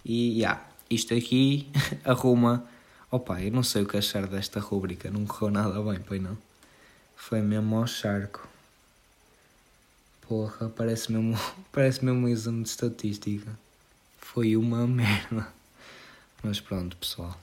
E, 0.04 0.40
yeah, 0.40 0.62
isto 0.90 1.14
aqui 1.14 1.70
arruma... 2.04 2.66
Opa, 3.10 3.42
eu 3.42 3.52
não 3.52 3.62
sei 3.62 3.84
o 3.84 3.86
que 3.86 3.98
achar 3.98 4.26
desta 4.26 4.60
rúbrica, 4.60 5.12
não 5.12 5.26
correu 5.26 5.52
nada 5.52 5.82
bem, 5.82 6.00
pois 6.00 6.22
não? 6.22 6.38
Foi 7.16 7.42
mesmo 7.42 7.76
ao 7.76 7.86
charco. 7.86 8.48
Porra, 10.32 10.70
parece 10.70 11.12
mesmo, 11.12 11.38
parece 11.74 12.06
mesmo 12.06 12.26
um 12.26 12.30
exame 12.30 12.64
de 12.64 12.70
estatística. 12.70 13.52
Foi 14.18 14.56
uma 14.56 14.88
merda. 14.88 15.46
Mas 16.42 16.58
pronto, 16.58 16.96
pessoal. 16.96 17.38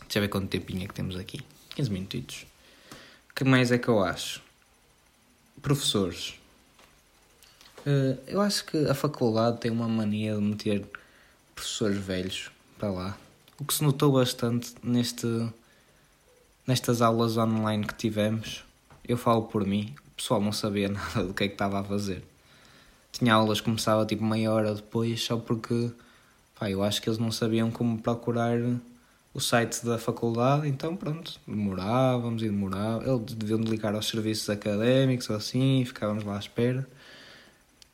Deixa 0.00 0.18
eu 0.18 0.22
ver 0.22 0.28
quanto 0.28 0.48
tempinho 0.48 0.82
é 0.82 0.88
que 0.88 0.94
temos 0.94 1.14
aqui. 1.14 1.40
15 1.76 1.90
minutitos. 1.92 2.46
O 3.30 3.34
que 3.36 3.44
mais 3.44 3.70
é 3.70 3.78
que 3.78 3.86
eu 3.86 4.02
acho? 4.02 4.42
Professores. 5.62 6.34
Uh, 7.86 8.18
eu 8.26 8.40
acho 8.40 8.64
que 8.64 8.76
a 8.88 8.94
faculdade 8.94 9.60
tem 9.60 9.70
uma 9.70 9.86
mania 9.86 10.34
de 10.34 10.40
meter 10.40 10.84
professores 11.54 11.96
velhos 11.96 12.50
para 12.76 12.90
lá. 12.90 13.18
O 13.56 13.64
que 13.64 13.72
se 13.72 13.84
notou 13.84 14.10
bastante 14.10 14.74
neste, 14.82 15.28
nestas 16.66 17.00
aulas 17.00 17.36
online 17.36 17.86
que 17.86 17.94
tivemos. 17.94 18.64
Eu 19.06 19.16
falo 19.16 19.42
por 19.42 19.64
mim 19.64 19.94
pessoal 20.18 20.40
não 20.40 20.52
sabia 20.52 20.88
nada 20.90 21.24
do 21.24 21.32
que 21.32 21.44
é 21.44 21.48
que 21.48 21.54
estava 21.54 21.80
a 21.80 21.84
fazer. 21.84 22.22
Tinha 23.12 23.32
aulas 23.32 23.60
que 23.60 23.64
começava 23.64 24.04
tipo 24.04 24.22
meia 24.22 24.52
hora 24.52 24.74
depois, 24.74 25.22
só 25.22 25.38
porque 25.38 25.90
pá, 26.58 26.70
eu 26.70 26.82
acho 26.82 27.00
que 27.00 27.08
eles 27.08 27.18
não 27.18 27.32
sabiam 27.32 27.70
como 27.70 27.98
procurar 27.98 28.58
o 29.32 29.40
site 29.40 29.84
da 29.84 29.98
faculdade, 29.98 30.68
então 30.68 30.96
pronto, 30.96 31.40
demorávamos 31.46 32.42
e 32.42 32.48
demorávamos. 32.48 33.06
Eles 33.06 33.34
deviam 33.34 33.60
ligar 33.60 33.94
aos 33.94 34.08
serviços 34.08 34.50
académicos 34.50 35.30
ou 35.30 35.36
assim, 35.36 35.84
ficávamos 35.84 36.24
lá 36.24 36.36
à 36.36 36.38
espera. 36.38 36.86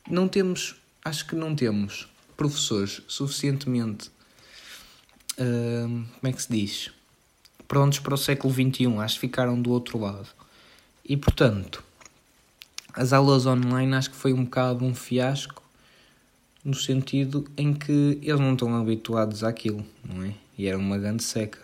Não 0.09 0.27
temos, 0.27 0.75
acho 1.03 1.25
que 1.25 1.35
não 1.35 1.55
temos 1.55 2.07
professores 2.35 3.01
suficientemente, 3.07 4.09
uh, 5.39 5.87
como 5.87 6.23
é 6.23 6.31
que 6.31 6.41
se 6.41 6.51
diz, 6.51 6.91
prontos 7.67 7.99
para 7.99 8.13
o 8.13 8.17
século 8.17 8.53
XXI, 8.53 8.97
acho 8.99 9.15
que 9.15 9.21
ficaram 9.21 9.59
do 9.59 9.71
outro 9.71 9.99
lado. 9.99 10.27
E 11.03 11.15
portanto, 11.15 11.83
as 12.95 13.11
aulas 13.11 13.45
online 13.45 13.93
acho 13.93 14.09
que 14.09 14.15
foi 14.15 14.33
um 14.33 14.45
bocado 14.45 14.85
um 14.85 14.95
fiasco 14.95 15.61
no 16.63 16.73
sentido 16.73 17.45
em 17.57 17.73
que 17.73 18.17
eles 18.21 18.39
não 18.39 18.53
estão 18.53 18.75
habituados 18.75 19.43
àquilo, 19.43 19.85
não 20.03 20.23
é? 20.23 20.33
E 20.57 20.65
era 20.65 20.77
uma 20.77 20.97
grande 20.97 21.21
seca. 21.21 21.59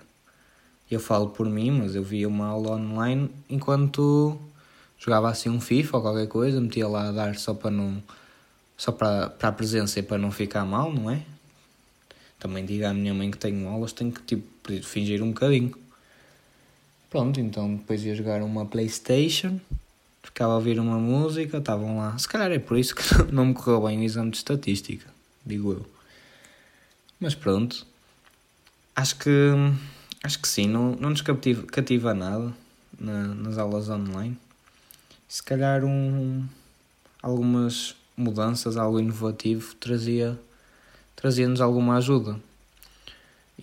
Eu 0.90 1.00
falo 1.00 1.30
por 1.30 1.50
mim, 1.50 1.72
mas 1.72 1.96
eu 1.96 2.04
via 2.04 2.28
uma 2.28 2.46
aula 2.48 2.76
online 2.76 3.32
enquanto 3.50 4.38
jogava 5.00 5.30
assim 5.30 5.50
um 5.50 5.60
FIFA 5.60 5.98
ou 5.98 6.04
qualquer 6.04 6.28
coisa, 6.28 6.62
metia 6.62 6.88
lá 6.88 7.10
a 7.10 7.12
dar 7.12 7.36
só 7.36 7.54
para 7.54 7.72
não 7.72 8.04
só 8.78 8.92
para, 8.92 9.30
para 9.30 9.50
a 9.50 9.52
presença 9.52 10.00
e 10.00 10.04
para 10.04 10.18
não 10.18 10.32
ficar 10.32 10.66
mal, 10.66 10.92
não 10.92 11.10
é? 11.10 11.22
Também 12.40 12.66
diga 12.66 12.90
à 12.90 12.94
minha 12.94 13.14
mãe 13.14 13.32
que 13.32 13.38
tenho 13.38 13.68
aulas, 13.70 13.94
tenho 13.94 14.12
que 14.12 14.22
tipo 14.22 14.84
fingir 14.84 15.24
um 15.24 15.30
bocadinho. 15.30 15.74
Pronto, 17.10 17.40
então 17.40 17.76
depois 17.76 18.04
ia 18.04 18.16
jogar 18.16 18.42
uma 18.42 18.66
Playstation, 18.66 19.60
ficava 20.24 20.54
a 20.54 20.56
ouvir 20.56 20.80
uma 20.80 20.98
música, 20.98 21.58
estavam 21.58 21.98
lá. 21.98 22.18
Se 22.18 22.28
calhar 22.28 22.52
é 22.52 22.60
por 22.60 22.78
isso 22.78 22.96
que 22.96 23.04
não 23.32 23.46
me 23.46 23.54
correu 23.54 23.82
bem 23.82 24.00
o 24.00 24.04
exame 24.04 24.32
de 24.32 24.38
estatística, 24.38 25.08
digo 25.46 25.74
eu. 25.74 25.86
Mas 27.20 27.36
pronto, 27.36 27.86
acho 28.96 29.16
que 29.18 29.52
acho 30.24 30.40
que 30.40 30.48
sim, 30.48 30.68
não, 30.68 30.96
não 30.96 31.12
nos 31.12 31.22
cativa, 31.22 31.64
cativa 31.64 32.14
nada 32.14 32.54
na, 33.00 33.28
nas 33.36 33.58
aulas 33.58 33.90
online. 33.90 34.38
Se 35.28 35.42
calhar 35.42 35.84
um, 35.84 36.48
algumas 37.22 37.96
mudanças, 38.18 38.78
algo 38.78 39.00
inovativo, 39.00 39.76
trazia 39.76 40.38
trazia-nos 41.16 41.62
alguma 41.62 41.98
ajuda. 41.98 42.40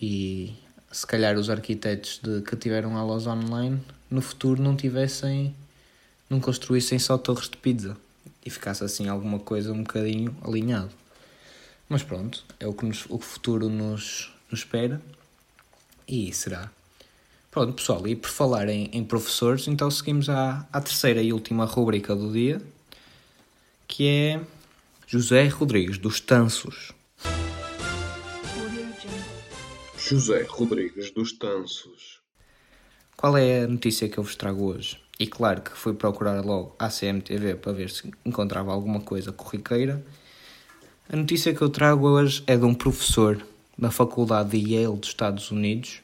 E 0.00 0.54
se 0.92 1.06
calhar 1.06 1.36
os 1.36 1.50
arquitetos 1.50 2.20
de, 2.22 2.40
que 2.42 2.56
tiveram 2.56 2.96
aulas 2.96 3.26
online 3.26 3.80
no 4.08 4.22
futuro 4.22 4.62
não 4.62 4.76
tivessem, 4.76 5.54
não 6.28 6.40
construíssem 6.40 6.98
só 6.98 7.16
torres 7.16 7.48
de 7.48 7.56
pizza 7.56 7.96
e 8.44 8.50
ficasse 8.50 8.84
assim 8.84 9.08
alguma 9.08 9.38
coisa 9.38 9.72
um 9.72 9.82
bocadinho 9.82 10.36
alinhado. 10.42 10.90
Mas 11.88 12.02
pronto, 12.02 12.44
é 12.60 12.66
o 12.66 12.74
que 12.74 12.84
nos, 12.84 13.06
o 13.08 13.18
futuro 13.18 13.68
nos, 13.68 14.30
nos 14.50 14.60
espera 14.60 15.00
e 16.06 16.32
será. 16.32 16.70
Pronto, 17.50 17.72
pessoal, 17.72 18.06
e 18.06 18.14
por 18.14 18.28
falar 18.28 18.68
em, 18.68 18.90
em 18.92 19.02
professores, 19.02 19.66
então 19.68 19.90
seguimos 19.90 20.28
à, 20.28 20.66
à 20.72 20.80
terceira 20.80 21.22
e 21.22 21.32
última 21.32 21.64
rubrica 21.64 22.14
do 22.14 22.30
dia, 22.30 22.60
que 23.86 24.06
é 24.06 24.40
José 25.06 25.48
Rodrigues 25.48 25.96
dos 25.96 26.20
Tansos. 26.20 26.92
José 29.96 30.42
Rodrigues 30.48 31.10
dos 31.10 31.32
Tansos. 31.32 32.18
Qual 33.16 33.36
é 33.36 33.62
a 33.62 33.66
notícia 33.66 34.08
que 34.08 34.18
eu 34.18 34.22
vos 34.22 34.36
trago 34.36 34.64
hoje? 34.66 35.00
E 35.18 35.26
claro 35.26 35.62
que 35.62 35.72
fui 35.72 35.94
procurar 35.94 36.44
logo 36.44 36.76
a 36.78 36.88
CMTV 36.88 37.56
para 37.56 37.72
ver 37.72 37.90
se 37.90 38.08
encontrava 38.24 38.72
alguma 38.72 39.00
coisa 39.00 39.32
corriqueira. 39.32 40.04
A 41.10 41.16
notícia 41.16 41.52
que 41.52 41.60
eu 41.60 41.68
trago 41.68 42.06
hoje 42.06 42.42
é 42.46 42.56
de 42.56 42.64
um 42.64 42.72
professor 42.72 43.44
da 43.76 43.90
Faculdade 43.90 44.50
de 44.50 44.74
Yale 44.74 44.96
dos 44.96 45.08
Estados 45.08 45.50
Unidos, 45.50 46.00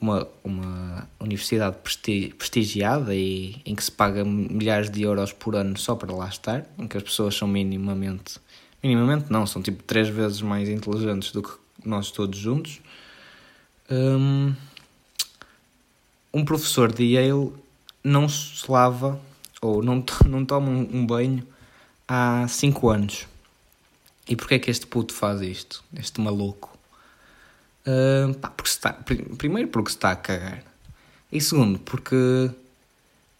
uma, 0.00 0.26
uma 0.42 1.08
universidade 1.20 1.76
presti 1.82 2.34
prestigiada 2.38 3.14
e 3.14 3.60
em 3.66 3.74
que 3.74 3.82
se 3.82 3.90
paga 3.90 4.24
milhares 4.24 4.90
de 4.90 5.02
euros 5.02 5.32
por 5.32 5.56
ano 5.56 5.76
só 5.76 5.94
para 5.94 6.14
lá 6.14 6.28
estar, 6.28 6.64
em 6.78 6.86
que 6.86 6.96
as 6.96 7.02
pessoas 7.02 7.34
são 7.34 7.48
minimamente, 7.48 8.38
minimamente 8.82 9.30
não, 9.30 9.46
são 9.46 9.60
tipo 9.60 9.82
três 9.82 10.08
vezes 10.08 10.40
mais 10.40 10.68
inteligentes 10.68 11.32
do 11.32 11.42
que 11.42 11.50
nós 11.84 12.10
todos 12.10 12.38
juntos. 12.38 12.80
Um, 13.90 14.54
um 16.32 16.44
professor 16.44 16.92
de 16.92 17.04
Yale 17.04 17.52
não 18.08 18.28
se 18.28 18.70
lava 18.70 19.20
ou 19.60 19.82
não, 19.82 20.04
não 20.26 20.44
toma 20.44 20.70
um 20.70 21.06
banho 21.06 21.46
há 22.06 22.46
5 22.48 22.88
anos. 22.88 23.26
E 24.28 24.36
porquê 24.36 24.54
é 24.54 24.58
que 24.58 24.70
este 24.70 24.86
puto 24.86 25.14
faz 25.14 25.40
isto? 25.40 25.82
Este 25.94 26.20
maluco? 26.20 26.76
Uh, 27.86 28.34
pá, 28.34 28.50
porque 28.50 28.70
está, 28.70 28.92
primeiro 28.92 29.68
porque 29.68 29.90
está 29.90 30.10
a 30.10 30.16
cagar. 30.16 30.62
E 31.32 31.40
segundo, 31.40 31.78
porque 31.78 32.50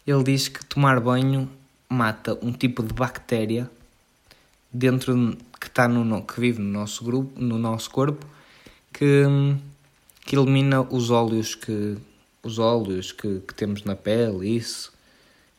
ele 0.05 0.23
diz 0.23 0.47
que 0.47 0.63
tomar 0.65 0.99
banho 0.99 1.49
mata 1.87 2.37
um 2.41 2.51
tipo 2.51 2.81
de 2.83 2.93
bactéria 2.93 3.69
dentro 4.71 5.37
que 5.59 5.67
está 5.67 5.87
no 5.87 6.23
que 6.23 6.39
vive 6.39 6.59
no 6.59 6.71
nosso 6.79 7.03
grupo, 7.03 7.39
no 7.39 7.57
nosso 7.59 7.89
corpo, 7.89 8.25
que, 8.93 9.23
que 10.25 10.35
elimina 10.35 10.81
os 10.81 11.09
óleos 11.09 11.53
que 11.53 11.97
os 12.43 12.59
óleos 12.59 13.11
que, 13.11 13.39
que 13.41 13.53
temos 13.53 13.83
na 13.83 13.95
pele, 13.95 14.55
isso, 14.55 14.91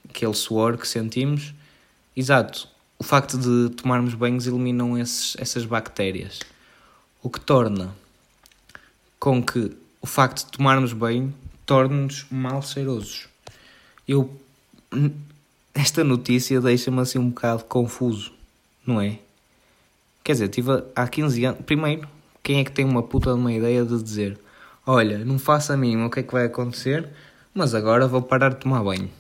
aquele 0.09 0.35
suor 0.35 0.77
que 0.77 0.87
sentimos. 0.87 1.55
Exato, 2.17 2.69
o 2.99 3.05
facto 3.05 3.39
de 3.39 3.75
tomarmos 3.75 4.15
banhos 4.15 4.47
eliminam 4.47 4.99
esses, 4.99 5.37
essas 5.39 5.65
bactérias, 5.65 6.41
o 7.23 7.31
que 7.31 7.41
torna 7.41 7.95
com 9.19 9.43
que 9.43 9.77
o 10.01 10.07
facto 10.07 10.47
de 10.47 10.53
tomarmos 10.53 10.93
banho 10.93 11.33
torne-nos 11.67 12.27
mal 12.31 12.63
cheirosos. 12.63 13.29
Eu 14.09 14.35
esta 15.75 16.03
notícia 16.03 16.61
deixa-me 16.61 17.01
assim 17.01 17.19
um 17.19 17.29
bocado 17.29 17.65
confuso, 17.65 18.33
não 18.85 19.01
é? 19.01 19.19
Quer 20.25 20.33
dizer, 20.33 20.49
tive 20.49 20.71
há 20.95 21.07
15 21.07 21.45
anos. 21.45 21.61
Primeiro, 21.65 22.09
quem 22.43 22.59
é 22.61 22.65
que 22.65 22.73
tem 22.73 22.85
uma 22.85 23.03
puta 23.03 23.33
de 23.33 23.39
uma 23.39 23.53
ideia 23.53 23.85
de 23.85 24.03
dizer: 24.03 24.39
Olha, 24.87 25.19
não 25.25 25.39
faço 25.39 25.73
a 25.73 25.77
mim 25.77 26.03
o 26.03 26.11
que 26.11 26.21
é 26.21 26.23
que 26.23 26.33
vai 26.33 26.47
acontecer, 26.47 27.09
mas 27.55 27.75
agora 27.75 28.07
vou 28.07 28.23
parar 28.23 28.51
de 28.51 28.57
tomar 28.57 28.83
banho. 28.83 29.11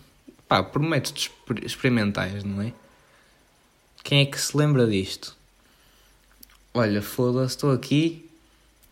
Pá, 0.48 0.62
por 0.62 0.80
métodos 0.82 1.30
experimentais, 1.62 2.44
não 2.44 2.62
é? 2.62 2.72
Quem 4.02 4.22
é 4.22 4.26
que 4.26 4.40
se 4.40 4.56
lembra 4.56 4.86
disto? 4.86 5.36
Olha, 6.72 7.02
foda-se, 7.02 7.56
estou 7.56 7.72
aqui, 7.72 8.28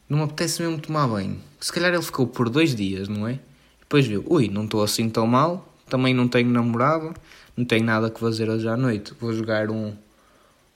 não 0.08 0.18
me 0.18 0.24
apetece 0.24 0.62
mesmo 0.62 0.80
tomar 0.80 1.08
banho. 1.08 1.40
Se 1.60 1.72
calhar 1.72 1.92
ele 1.92 2.02
ficou 2.02 2.26
por 2.26 2.48
dois 2.48 2.74
dias, 2.74 3.08
não 3.08 3.26
é? 3.26 3.38
Depois 3.80 4.06
viu: 4.06 4.24
Ui, 4.28 4.48
não 4.48 4.64
estou 4.64 4.82
assim 4.82 5.08
tão 5.08 5.26
mal, 5.26 5.72
também 5.88 6.12
não 6.12 6.28
tenho 6.28 6.50
namorado, 6.50 7.14
não 7.56 7.64
tenho 7.64 7.84
nada 7.84 8.10
que 8.10 8.20
fazer 8.20 8.48
hoje 8.48 8.68
à 8.68 8.76
noite, 8.76 9.14
vou 9.18 9.32
jogar 9.32 9.70
um 9.70 9.94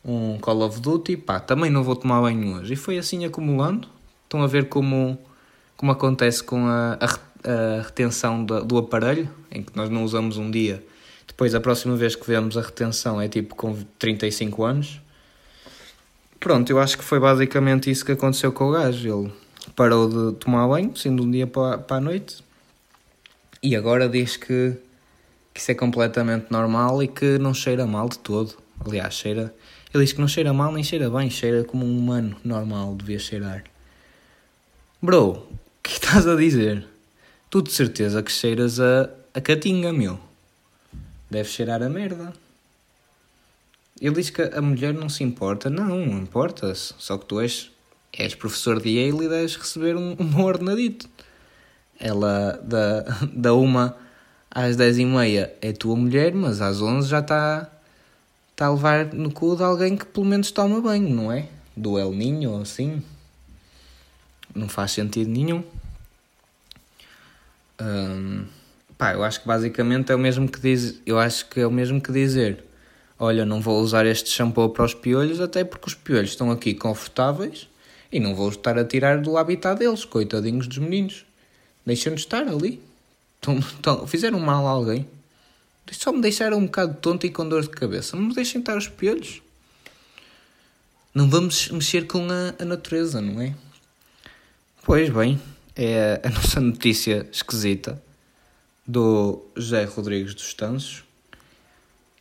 um 0.05 0.39
Call 0.39 0.63
of 0.63 0.81
Duty, 0.81 1.17
pá, 1.17 1.39
também 1.39 1.71
não 1.71 1.83
vou 1.83 1.95
tomar 1.95 2.21
banho 2.21 2.57
hoje. 2.57 2.73
E 2.75 2.77
foi 2.77 2.99
assim 2.99 3.25
acumulando. 3.25 3.89
Estão 4.25 4.43
a 4.43 4.47
ver 4.47 4.69
como, 4.69 5.19
como 5.83 5.91
acontece 5.91 6.45
com 6.45 6.65
a, 6.69 6.97
a, 7.01 7.07
a 7.51 7.83
retenção 7.83 8.45
do, 8.45 8.65
do 8.65 8.79
aparelho, 8.79 9.29
em 9.51 9.65
que 9.65 9.77
nós 9.77 9.91
não 9.91 10.05
usamos 10.05 10.37
um 10.39 10.49
dia. 10.49 10.81
Depois, 11.27 11.57
a 11.57 11.61
próxima 11.61 11.97
vez 11.97 12.15
que 12.15 12.25
vemos 12.25 12.57
a 12.57 12.61
retenção 12.61 13.21
é 13.21 13.27
tipo 13.27 13.57
com 13.57 13.77
35 13.99 14.63
anos. 14.63 15.01
Pronto, 16.39 16.71
eu 16.71 16.79
acho 16.79 16.97
que 16.97 17.03
foi 17.03 17.19
basicamente 17.19 17.91
isso 17.91 18.05
que 18.05 18.13
aconteceu 18.13 18.53
com 18.53 18.69
o 18.69 18.71
gajo. 18.71 19.09
Ele 19.09 19.33
parou 19.75 20.09
de 20.09 20.39
tomar 20.39 20.69
banho, 20.69 20.97
sendo 20.97 21.25
um 21.25 21.31
dia 21.33 21.49
para, 21.49 21.79
para 21.79 21.97
a 21.97 22.01
noite, 22.01 22.45
e 23.61 23.75
agora 23.75 24.09
diz 24.09 24.37
que, 24.37 24.77
que 25.53 25.61
isso 25.61 25.73
é 25.73 25.75
completamente 25.75 26.47
normal 26.49 27.03
e 27.03 27.09
que 27.09 27.39
não 27.39 27.53
cheira 27.53 27.85
mal 27.89 28.09
de 28.09 28.21
todo. 28.21 28.55
Aliás, 28.87 29.15
cheira 29.15 29.53
ele 29.93 30.05
diz 30.05 30.13
que 30.13 30.21
não 30.21 30.29
cheira 30.29 30.53
mal 30.53 30.71
nem 30.71 30.85
cheira 30.85 31.11
bem, 31.11 31.29
cheira 31.29 31.65
como 31.65 31.85
um 31.85 31.99
humano 31.99 32.37
normal 32.45 32.95
devia 32.95 33.19
cheirar. 33.19 33.65
Bro, 35.03 35.45
que 35.83 35.93
estás 35.93 36.27
a 36.27 36.37
dizer? 36.37 36.87
Tu 37.51 37.63
de 37.63 37.73
certeza 37.73 38.23
que 38.23 38.31
cheiras 38.31 38.79
a, 38.81 39.11
a 39.35 39.41
catinga, 39.41 39.93
meu. 39.93 40.19
Deve 41.31 41.49
cheirar 41.49 41.83
a 41.83 41.89
merda. 41.89 42.33
Ele 44.01 44.15
diz 44.15 44.31
que 44.31 44.43
a 44.43 44.61
mulher 44.61 44.95
não 44.95 45.09
se 45.09 45.23
importa. 45.23 45.69
Não, 45.69 46.01
importa-se. 46.19 46.95
Só 46.99 47.19
que 47.19 47.27
tu 47.27 47.41
és, 47.41 47.71
és 48.13 48.35
professor 48.35 48.81
de 48.81 48.91
Yale 48.91 49.27
e 49.27 49.29
deves 49.29 49.57
receber 49.57 49.97
um, 49.97 50.17
um 50.19 50.43
ordenadito. 50.43 51.09
Ela, 51.99 52.61
da, 52.63 53.01
da 53.33 53.55
uma 53.55 53.97
às 54.51 54.77
dez 54.77 54.99
e 54.99 55.05
meia 55.05 55.53
é 55.63 55.73
tua 55.73 55.97
mulher, 55.97 56.35
mas 56.35 56.61
às 56.61 56.83
onze 56.83 57.09
já 57.09 57.21
está 57.21 57.69
está 58.51 58.67
a 58.67 58.73
levar 58.73 59.13
no 59.15 59.33
cu 59.33 59.57
de 59.57 59.63
alguém 59.63 59.97
que 59.97 60.05
pelo 60.05 60.27
menos 60.27 60.51
toma 60.51 60.81
banho, 60.81 61.09
não 61.09 61.33
é? 61.33 61.49
Do 61.77 61.99
El 61.99 62.13
Ninho 62.13 62.61
assim. 62.61 63.03
Não 64.55 64.69
faz 64.69 64.93
sentido 64.93 65.31
nenhum. 65.31 65.63
Hum, 67.81 68.45
pá, 68.99 69.15
eu 69.15 69.25
acho 69.25 69.41
que 69.41 69.47
basicamente 69.47 70.13
é 70.13 70.15
o 70.15 70.19
mesmo 70.19 70.49
que 70.49 70.61
diz, 70.61 71.01
eu 71.07 71.19
acho 71.19 71.49
que 71.49 71.61
é 71.61 71.67
o 71.67 71.71
mesmo 71.71 72.01
que 72.01 72.13
dizer, 72.13 72.63
olha, 73.19 73.45
não 73.45 73.61
vou 73.61 73.81
usar 73.81 74.07
este 74.07 74.31
shampoo 74.31 74.71
para 74.71 74.85
os 74.85 74.95
piolhos, 74.95 75.41
até 75.41 75.65
porque 75.65 75.89
os 75.89 75.95
piolhos 75.95 76.31
estão 76.31 76.51
aqui 76.51 76.75
confortáveis 76.75 77.69
e 78.13 78.21
não 78.21 78.35
vou 78.35 78.51
estar 78.51 78.79
a 78.79 78.85
tirar 78.85 79.21
do 79.21 79.37
habitat 79.37 79.79
deles, 79.79 80.05
coitadinhos 80.05 80.67
dos 80.67 80.79
meninos. 80.79 81.25
Deixem-nos 81.85 82.21
estar 82.21 82.47
ali. 82.47 82.81
Estão, 83.37 83.59
estão, 83.59 84.07
fizeram 84.07 84.39
mal 84.39 84.67
a 84.67 84.71
alguém. 84.71 85.07
Só 85.91 86.13
me 86.13 86.21
deixaram 86.21 86.59
um 86.59 86.67
bocado 86.67 86.95
tonto 87.01 87.27
e 87.27 87.31
com 87.31 87.49
dor 87.49 87.63
de 87.63 87.71
cabeça. 87.71 88.17
Não 88.17 88.27
me 88.27 88.35
deixem 88.35 88.61
estar 88.61 88.77
os 88.77 88.89
piolhos. 88.89 89.43
Não 91.15 91.29
vamos 91.29 91.69
mexer 91.71 92.07
com 92.07 92.27
a, 92.31 92.63
a 92.63 92.65
natureza, 92.65 93.21
não 93.21 93.41
é? 93.41 93.55
Pois 94.85 95.09
bem, 95.11 95.41
é 95.77 96.21
a 96.25 96.29
nossa 96.29 96.61
notícia 96.61 97.25
esquisita 97.31 98.03
do 98.85 99.41
José 99.55 99.85
Rodrigues 99.85 100.35
dos 100.35 100.53
Tanços 100.55 101.05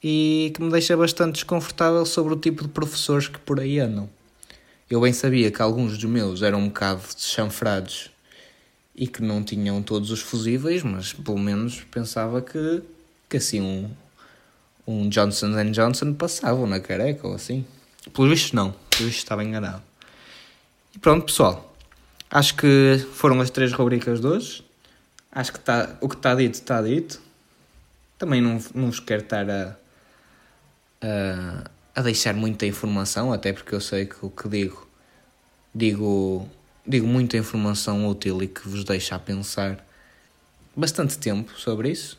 e 0.02 0.54
que 0.54 0.62
me 0.62 0.70
deixa 0.70 0.96
bastante 0.96 1.34
desconfortável 1.34 2.06
sobre 2.06 2.36
o 2.36 2.38
tipo 2.38 2.62
de 2.62 2.70
professores 2.70 3.28
que 3.28 3.40
por 3.40 3.60
aí 3.60 3.80
andam. 3.80 4.08
Eu 4.88 5.02
bem 5.02 5.12
sabia 5.12 5.50
que 5.50 5.60
alguns 5.60 5.98
dos 5.98 6.04
meus 6.04 6.44
eram 6.44 6.60
um 6.60 6.68
bocado 6.68 7.02
chanfrados 7.18 8.12
e 8.96 9.08
que 9.08 9.24
não 9.24 9.44
tinham 9.44 9.82
todos 9.82 10.12
os 10.12 10.22
fusíveis, 10.22 10.84
mas 10.84 11.14
pelo 11.14 11.40
menos 11.40 11.82
pensava 11.90 12.44
que 12.44 12.84
que 13.28 13.38
assim 13.38 13.60
um, 13.60 13.90
um 14.86 15.10
Johnson 15.10 15.50
Johnson 15.72 16.14
passavam 16.14 16.68
na 16.68 16.80
careca 16.80 17.28
ou 17.28 17.34
assim. 17.34 17.66
Pelo 18.14 18.30
visto 18.30 18.56
não, 18.56 18.72
pelo 18.92 19.10
visto 19.10 19.18
estava 19.18 19.44
enganado. 19.44 19.82
E 20.94 21.00
pronto 21.00 21.26
pessoal, 21.26 21.71
acho 22.32 22.56
que 22.56 23.06
foram 23.14 23.42
as 23.42 23.50
três 23.50 23.74
rubricas 23.74 24.22
de 24.22 24.28
hoje. 24.28 24.66
acho 25.32 25.52
que 25.52 25.60
tá, 25.60 25.98
o 26.00 26.08
que 26.08 26.16
está 26.16 26.34
dito 26.34 26.56
está 26.56 26.82
dito. 26.82 27.22
Também 28.18 28.42
não, 28.42 28.60
não 28.74 28.88
vos 28.88 29.00
quero 29.00 29.24
estar 29.24 29.50
a, 29.50 29.76
a, 31.02 31.64
a 31.96 32.02
deixar 32.02 32.34
muita 32.34 32.66
informação, 32.66 33.34
até 33.34 33.52
porque 33.52 33.76
eu 33.76 33.82
sei 33.82 34.06
que 34.06 34.26
o 34.26 34.30
que 34.30 34.48
digo, 34.48 34.88
digo, 35.76 36.50
digo 36.88 37.06
muita 37.06 37.38
informação 37.38 38.08
útil 38.08 38.42
e 38.42 38.48
que 38.48 38.68
vos 38.68 38.84
deixa 38.84 39.16
a 39.16 39.20
pensar 39.20 39.84
bastante 40.76 41.18
tempo 41.18 41.60
sobre 41.60 41.92
isso. 41.92 42.18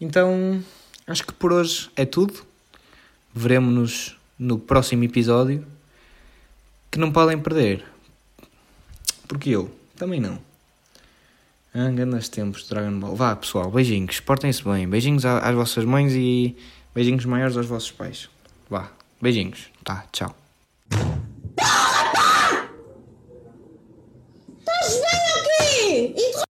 Então, 0.00 0.64
acho 1.06 1.24
que 1.24 1.32
por 1.32 1.52
hoje 1.52 1.90
é 1.94 2.04
tudo. 2.04 2.44
Veremos-nos 3.32 4.18
no 4.38 4.58
próximo 4.58 5.04
episódio 5.04 5.64
que 6.90 6.98
não 6.98 7.12
podem 7.12 7.38
perder. 7.38 7.89
Porque 9.30 9.50
eu 9.50 9.70
também 9.96 10.18
não. 10.18 10.40
Ah, 11.72 11.88
tempos 12.28 12.64
de 12.64 12.70
Dragon 12.70 12.98
Ball. 12.98 13.14
Vá, 13.14 13.36
pessoal, 13.36 13.70
beijinhos. 13.70 14.18
Portem-se 14.18 14.64
bem. 14.64 14.88
Beijinhos 14.88 15.24
às 15.24 15.54
vossas 15.54 15.84
mães 15.84 16.12
e 16.14 16.56
beijinhos 16.92 17.24
maiores 17.26 17.56
aos 17.56 17.66
vossos 17.66 17.92
pais. 17.92 18.28
Vá, 18.68 18.90
beijinhos. 19.22 19.68
Tá, 19.84 20.04
tchau. 20.10 20.39